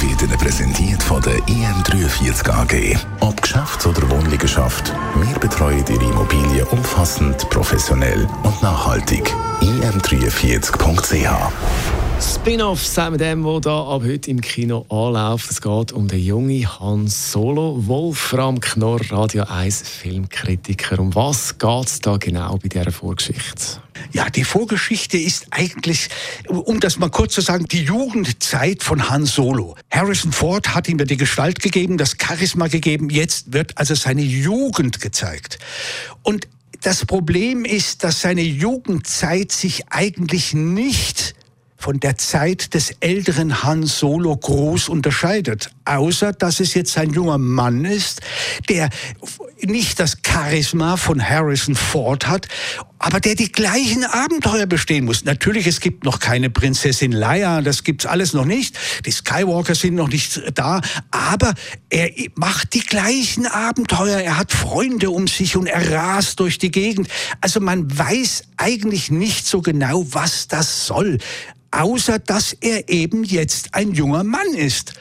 wird 0.00 0.22
Ihnen 0.22 0.38
präsentiert 0.38 1.02
von 1.02 1.20
der 1.22 1.38
IM43 1.46 2.50
AG. 2.50 2.96
Ob 3.20 3.40
Geschäfts- 3.40 3.86
oder 3.86 4.08
Wohnliegenschaft, 4.10 4.92
wir 5.16 5.38
betreuen 5.38 5.84
Ihre 5.88 6.04
Immobilie 6.04 6.64
umfassend, 6.66 7.48
professionell 7.50 8.26
und 8.42 8.62
nachhaltig. 8.62 9.34
im43.ch 9.60 11.28
Spin-off 12.20 12.82
zusammen 12.82 13.18
dem, 13.18 13.44
der 13.44 13.60
da 13.60 13.82
ab 13.82 14.02
heute 14.04 14.30
im 14.30 14.40
Kino 14.40 14.86
anläuft. 14.88 15.50
Es 15.50 15.60
geht 15.60 15.92
um 15.92 16.08
den 16.08 16.20
jungen 16.20 16.66
Han 16.80 17.06
Solo, 17.08 17.76
Wolfram 17.86 18.60
Knorr, 18.60 19.00
Radio 19.10 19.44
1 19.44 19.88
Filmkritiker. 19.88 20.98
Um 20.98 21.14
was 21.14 21.58
geht 21.58 21.86
es 21.86 22.00
da 22.00 22.16
genau 22.16 22.56
bei 22.56 22.68
dieser 22.68 22.92
Vorgeschichte? 22.92 23.83
Ja, 24.14 24.30
die 24.30 24.44
Vorgeschichte 24.44 25.18
ist 25.18 25.48
eigentlich, 25.50 26.08
um 26.48 26.78
das 26.78 26.98
mal 26.98 27.10
kurz 27.10 27.34
zu 27.34 27.40
sagen, 27.40 27.66
die 27.66 27.82
Jugendzeit 27.82 28.84
von 28.84 29.10
Han 29.10 29.26
Solo. 29.26 29.74
Harrison 29.90 30.30
Ford 30.30 30.72
hat 30.72 30.88
ihm 30.88 30.98
die 30.98 31.16
Gestalt 31.16 31.58
gegeben, 31.58 31.98
das 31.98 32.14
Charisma 32.16 32.68
gegeben. 32.68 33.10
Jetzt 33.10 33.52
wird 33.52 33.76
also 33.76 33.96
seine 33.96 34.22
Jugend 34.22 35.00
gezeigt. 35.00 35.58
Und 36.22 36.46
das 36.82 37.04
Problem 37.04 37.64
ist, 37.64 38.04
dass 38.04 38.20
seine 38.20 38.42
Jugendzeit 38.42 39.50
sich 39.50 39.82
eigentlich 39.90 40.54
nicht 40.54 41.34
von 41.76 41.98
der 41.98 42.16
Zeit 42.16 42.72
des 42.72 42.92
älteren 43.00 43.62
Han 43.64 43.84
Solo 43.84 44.34
groß 44.36 44.88
unterscheidet. 44.88 45.70
Außer, 45.84 46.32
dass 46.32 46.60
es 46.60 46.72
jetzt 46.72 46.96
ein 46.96 47.12
junger 47.12 47.36
Mann 47.36 47.84
ist, 47.84 48.20
der 48.68 48.88
nicht 49.66 50.00
das 50.00 50.18
Charisma 50.26 50.96
von 50.96 51.22
Harrison 51.22 51.74
Ford 51.74 52.26
hat, 52.26 52.48
aber 52.98 53.20
der 53.20 53.34
die 53.34 53.52
gleichen 53.52 54.04
Abenteuer 54.04 54.66
bestehen 54.66 55.04
muss. 55.04 55.24
Natürlich, 55.24 55.66
es 55.66 55.80
gibt 55.80 56.04
noch 56.04 56.20
keine 56.20 56.50
Prinzessin 56.50 57.12
Leia, 57.12 57.60
das 57.60 57.84
gibt's 57.84 58.06
alles 58.06 58.32
noch 58.32 58.44
nicht. 58.44 58.78
Die 59.04 59.10
Skywalker 59.10 59.74
sind 59.74 59.94
noch 59.94 60.08
nicht 60.08 60.42
da, 60.54 60.80
aber 61.10 61.54
er 61.90 62.10
macht 62.36 62.74
die 62.74 62.80
gleichen 62.80 63.46
Abenteuer. 63.46 64.18
Er 64.18 64.38
hat 64.38 64.52
Freunde 64.52 65.10
um 65.10 65.26
sich 65.26 65.56
und 65.56 65.66
er 65.66 65.92
rast 65.92 66.40
durch 66.40 66.58
die 66.58 66.70
Gegend. 66.70 67.08
Also 67.40 67.60
man 67.60 67.96
weiß 67.96 68.44
eigentlich 68.56 69.10
nicht 69.10 69.46
so 69.46 69.60
genau, 69.62 70.06
was 70.10 70.48
das 70.48 70.86
soll 70.86 71.18
außer 71.74 72.18
dass 72.20 72.52
er 72.52 72.88
eben 72.88 73.24
jetzt 73.24 73.74
ein 73.74 73.92
junger 73.92 74.24
Mann 74.24 74.54
ist. 74.54 74.94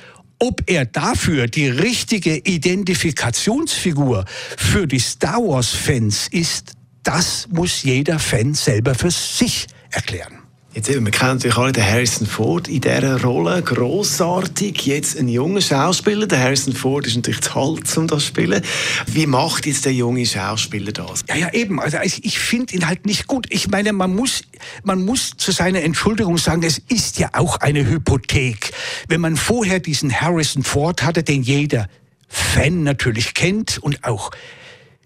Ob 0.45 0.69
er 0.69 0.83
dafür 0.83 1.47
die 1.47 1.69
richtige 1.69 2.35
Identifikationsfigur 2.35 4.25
für 4.57 4.87
die 4.87 4.99
Star 4.99 5.37
Wars-Fans 5.37 6.27
ist, 6.31 6.73
das 7.01 7.47
muss 7.49 7.83
jeder 7.83 8.19
Fan 8.19 8.53
selber 8.53 8.93
für 8.93 9.09
sich 9.09 9.67
erklären. 9.89 10.42
Jetzt 10.75 10.89
eben, 10.89 11.05
wir 11.05 11.11
kennen 11.11 11.33
natürlich 11.33 11.55
alle 11.55 11.71
den 11.71 11.85
Harrison 11.85 12.25
Ford 12.25 12.67
in 12.67 12.81
dieser 12.81 13.21
Rolle, 13.21 13.61
großartig. 13.61 14.87
Jetzt 14.87 15.19
ein 15.19 15.27
junger 15.27 15.61
Schauspieler, 15.61 16.25
der 16.25 16.39
Harrison 16.39 16.73
Ford 16.73 17.05
ist 17.05 17.15
natürlich 17.15 17.41
zu 17.41 17.55
alt, 17.55 17.95
um 17.95 18.07
das 18.07 18.23
zu 18.23 18.27
spielen. 18.29 18.59
Wie 19.05 19.27
macht 19.27 19.67
jetzt 19.67 19.85
der 19.85 19.93
junge 19.93 20.25
Schauspieler 20.25 20.91
das? 20.91 21.25
Ja, 21.29 21.35
ja, 21.35 21.53
eben. 21.53 21.79
Also 21.79 21.99
ich, 22.01 22.25
ich 22.25 22.39
finde 22.39 22.73
ihn 22.73 22.87
halt 22.87 23.05
nicht 23.05 23.27
gut. 23.27 23.45
Ich 23.51 23.67
meine, 23.69 23.93
man 23.93 24.15
muss, 24.15 24.41
man 24.83 25.05
muss 25.05 25.37
zu 25.37 25.51
seiner 25.51 25.83
Entschuldigung 25.83 26.39
sagen, 26.39 26.63
es 26.63 26.79
ist 26.79 27.19
ja 27.19 27.29
auch 27.33 27.57
eine 27.57 27.87
Hypothek. 27.87 28.71
Wenn 29.07 29.21
man 29.21 29.37
vorher 29.37 29.79
diesen 29.79 30.21
Harrison 30.21 30.63
Ford 30.63 31.03
hatte, 31.03 31.21
den 31.21 31.43
jeder 31.43 31.87
Fan 32.27 32.81
natürlich 32.81 33.35
kennt 33.35 33.77
und 33.77 34.03
auch 34.03 34.31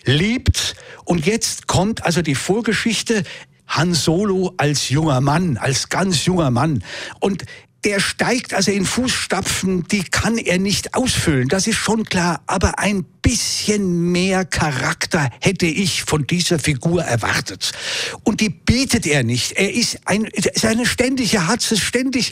liebt. 0.05 0.75
Und 1.03 1.25
jetzt 1.25 1.67
kommt 1.67 2.05
also 2.05 2.21
die 2.21 2.35
Vorgeschichte, 2.35 3.25
Han 3.67 3.93
Solo 3.93 4.53
als 4.57 4.89
junger 4.89 5.21
Mann, 5.21 5.57
als 5.57 5.89
ganz 5.89 6.25
junger 6.25 6.51
Mann. 6.51 6.83
Und 7.19 7.45
der 7.87 8.01
steigt 8.01 8.53
also 8.53 8.69
in 8.69 8.83
Fußstapfen, 8.83 9.87
die 9.87 10.03
kann 10.03 10.37
er 10.37 10.59
nicht 10.59 10.93
ausfüllen, 10.93 11.47
das 11.47 11.67
ist 11.67 11.77
schon 11.77 12.03
klar. 12.03 12.41
Aber 12.45 12.79
ein 12.79 13.05
bisschen 13.27 14.11
mehr 14.11 14.45
Charakter 14.45 15.29
hätte 15.41 15.65
ich 15.65 16.03
von 16.03 16.25
dieser 16.27 16.59
Figur 16.59 17.03
erwartet. 17.03 17.71
Und 18.23 18.39
die 18.39 18.49
bietet 18.49 19.05
er 19.05 19.23
nicht. 19.23 19.53
Er 19.53 19.73
ist, 19.73 19.99
ein, 20.05 20.23
ist 20.25 20.65
eine 20.65 20.85
ständige 20.85 21.47
Hatze, 21.47 21.77
ständig. 21.77 22.31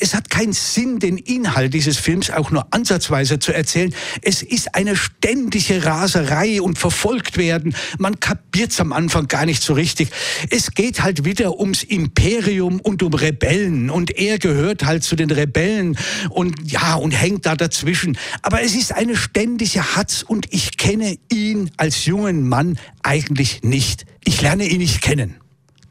Es 0.00 0.14
hat 0.14 0.30
keinen 0.30 0.52
Sinn, 0.52 0.98
den 0.98 1.16
Inhalt 1.18 1.74
dieses 1.74 1.96
Films 1.96 2.30
auch 2.30 2.50
nur 2.50 2.66
ansatzweise 2.72 3.38
zu 3.38 3.52
erzählen. 3.52 3.94
Es 4.20 4.42
ist 4.42 4.74
eine 4.74 4.96
ständige 4.96 5.84
Raserei 5.84 6.60
und 6.60 6.78
verfolgt 6.78 7.38
werden. 7.38 7.76
Man 7.98 8.18
kapiert's 8.18 8.80
am 8.80 8.92
Anfang 8.92 9.28
gar 9.28 9.46
nicht 9.46 9.62
so 9.62 9.74
richtig. 9.74 10.10
Es 10.50 10.72
geht 10.72 11.02
halt 11.02 11.24
wieder 11.24 11.58
ums 11.58 11.82
Imperium 11.84 12.80
und 12.80 13.02
um 13.02 13.14
Rebellen. 13.14 13.90
Und 13.90 14.10
er 14.10 14.38
gehört 14.38 14.84
halt 14.84 14.91
zu 15.00 15.16
den 15.16 15.30
Rebellen 15.30 15.96
und 16.30 16.70
ja, 16.70 16.94
und 16.94 17.12
hängt 17.12 17.46
da 17.46 17.56
dazwischen. 17.56 18.18
Aber 18.42 18.62
es 18.62 18.74
ist 18.74 18.92
eine 18.92 19.16
ständige 19.16 19.96
Hatz 19.96 20.22
und 20.26 20.52
ich 20.52 20.76
kenne 20.76 21.16
ihn 21.30 21.70
als 21.76 22.04
jungen 22.04 22.48
Mann 22.48 22.78
eigentlich 23.02 23.62
nicht. 23.62 24.04
Ich 24.24 24.42
lerne 24.42 24.64
ihn 24.64 24.78
nicht 24.78 25.02
kennen. 25.02 25.36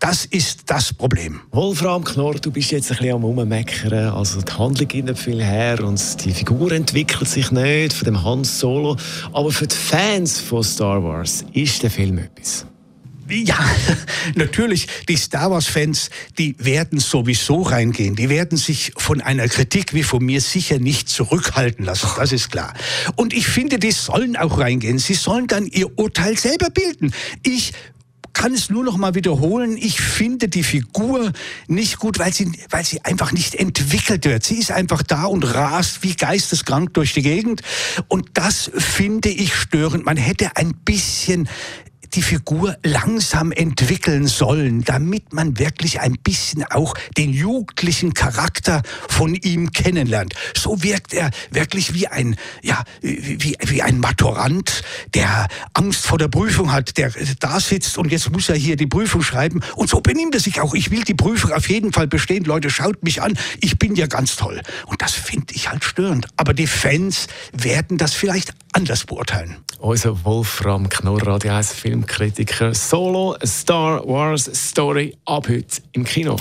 Das 0.01 0.25
ist 0.25 0.63
das 0.65 0.91
Problem. 0.91 1.41
Wolfram 1.51 2.03
Knorr, 2.03 2.33
du 2.33 2.49
bist 2.49 2.71
jetzt 2.71 2.89
ein 2.89 2.97
bisschen 2.97 3.13
am 3.13 3.23
Rummeckern. 3.23 4.09
Also 4.09 4.41
die 4.41 4.51
Handlung 4.51 4.87
geht 4.87 5.05
nicht 5.05 5.19
viel 5.19 5.43
her 5.43 5.79
und 5.83 6.25
die 6.25 6.31
Figur 6.31 6.71
entwickelt 6.71 7.29
sich 7.29 7.51
nicht 7.51 7.93
von 7.93 8.05
dem 8.05 8.23
Hans 8.23 8.57
Solo. 8.57 8.97
Aber 9.31 9.51
für 9.51 9.67
die 9.67 9.75
Fans 9.75 10.39
von 10.39 10.63
Star 10.63 11.03
Wars 11.03 11.45
ist 11.53 11.83
der 11.83 11.91
Film 11.91 12.17
etwas. 12.17 12.65
Ja, 13.31 13.57
natürlich, 14.35 14.87
die 15.07 15.15
Star 15.15 15.51
Wars-Fans, 15.51 16.09
die 16.37 16.55
werden 16.59 16.99
sowieso 16.99 17.61
reingehen. 17.61 18.15
Die 18.15 18.29
werden 18.29 18.57
sich 18.57 18.91
von 18.97 19.21
einer 19.21 19.47
Kritik 19.47 19.93
wie 19.93 20.03
von 20.03 20.23
mir 20.23 20.41
sicher 20.41 20.79
nicht 20.79 21.07
zurückhalten 21.07 21.85
lassen, 21.85 22.09
das 22.17 22.33
ist 22.33 22.51
klar. 22.51 22.73
Und 23.15 23.33
ich 23.33 23.47
finde, 23.47 23.79
die 23.79 23.91
sollen 23.91 24.35
auch 24.35 24.59
reingehen. 24.59 24.99
Sie 24.99 25.13
sollen 25.13 25.47
dann 25.47 25.65
ihr 25.65 25.97
Urteil 25.97 26.37
selber 26.37 26.69
bilden. 26.69 27.13
Ich 27.43 27.71
kann 28.33 28.53
es 28.53 28.69
nur 28.69 28.83
noch 28.83 28.97
mal 28.97 29.15
wiederholen. 29.15 29.77
Ich 29.77 30.01
finde 30.01 30.47
die 30.47 30.63
Figur 30.63 31.31
nicht 31.67 31.99
gut, 31.99 32.19
weil 32.19 32.33
sie, 32.33 32.51
weil 32.69 32.83
sie 32.85 33.03
einfach 33.03 33.31
nicht 33.31 33.55
entwickelt 33.55 34.25
wird. 34.25 34.43
Sie 34.43 34.57
ist 34.57 34.71
einfach 34.71 35.03
da 35.03 35.25
und 35.25 35.43
rast 35.43 36.03
wie 36.03 36.15
geisteskrank 36.15 36.93
durch 36.93 37.13
die 37.13 37.21
Gegend. 37.21 37.61
Und 38.07 38.29
das 38.33 38.71
finde 38.75 39.29
ich 39.29 39.53
störend. 39.53 40.05
Man 40.05 40.17
hätte 40.17 40.55
ein 40.55 40.73
bisschen 40.73 41.49
die 42.13 42.21
Figur 42.21 42.77
langsam 42.83 43.51
entwickeln 43.51 44.27
sollen, 44.27 44.83
damit 44.83 45.33
man 45.33 45.57
wirklich 45.57 45.99
ein 46.01 46.13
bisschen 46.13 46.63
auch 46.65 46.93
den 47.17 47.31
jugendlichen 47.31 48.13
Charakter 48.13 48.81
von 49.07 49.35
ihm 49.35 49.71
kennenlernt. 49.71 50.33
So 50.55 50.83
wirkt 50.83 51.13
er 51.13 51.31
wirklich 51.51 51.93
wie 51.93 52.07
ein, 52.07 52.35
ja, 52.61 52.83
wie, 53.01 53.55
wie 53.59 53.81
ein 53.81 53.99
Maturant, 53.99 54.83
der 55.13 55.47
Angst 55.73 56.05
vor 56.05 56.17
der 56.17 56.27
Prüfung 56.27 56.71
hat, 56.71 56.97
der 56.97 57.11
da 57.39 57.59
sitzt 57.59 57.97
und 57.97 58.11
jetzt 58.11 58.31
muss 58.31 58.49
er 58.49 58.55
hier 58.55 58.75
die 58.75 58.87
Prüfung 58.87 59.21
schreiben. 59.21 59.61
Und 59.75 59.89
so 59.89 60.01
benimmt 60.01 60.35
er 60.35 60.41
sich 60.41 60.59
auch. 60.61 60.73
Ich 60.73 60.91
will 60.91 61.03
die 61.03 61.13
Prüfung 61.13 61.51
auf 61.51 61.69
jeden 61.69 61.93
Fall 61.93 62.07
bestehen. 62.07 62.43
Leute, 62.43 62.69
schaut 62.69 63.03
mich 63.03 63.21
an. 63.21 63.37
Ich 63.59 63.79
bin 63.79 63.95
ja 63.95 64.07
ganz 64.07 64.35
toll. 64.35 64.61
Und 64.85 65.01
das 65.01 65.13
finde 65.13 65.53
ich 65.53 65.69
halt 65.69 65.83
störend. 65.83 66.27
Aber 66.37 66.53
die 66.53 66.67
Fans 66.67 67.27
werden 67.53 67.97
das 67.97 68.13
vielleicht 68.13 68.53
anders 68.73 69.05
beurteilen. 69.05 69.57
Unser 69.79 70.23
Wolfram 70.23 70.87
Knorr, 70.89 71.25
Radio 71.25 71.53
1 71.53 71.73
Filmkritiker. 71.73 72.73
Solo, 72.73 73.35
Star 73.43 74.05
Wars 74.07 74.49
Story, 74.53 75.17
ab 75.25 75.47
heute 75.49 75.81
im 75.93 76.03
Kino. 76.03 76.35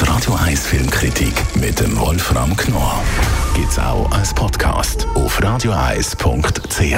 Die 0.00 0.04
Radio 0.08 0.34
1 0.34 0.66
Filmkritik 0.66 1.34
mit 1.56 1.78
dem 1.80 1.96
Wolfram 1.98 2.56
Knorr 2.56 3.02
gibt 3.54 3.70
es 3.70 3.78
auch 3.78 4.10
als 4.10 4.34
Podcast 4.34 5.06
auf 5.14 5.42
radioeis.ch. 5.42 6.96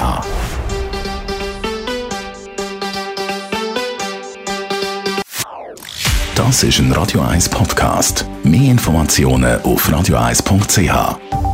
Das 6.34 6.62
ist 6.62 6.78
ein 6.78 6.92
Radio 6.92 7.20
1 7.20 7.48
Podcast. 7.48 8.24
Mehr 8.44 8.70
Informationen 8.70 9.60
auf 9.62 9.90
radioeis.ch. 9.90 11.47